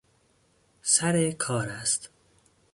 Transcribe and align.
سر 0.81 1.31
کار 1.31 1.69
است. 1.69 2.09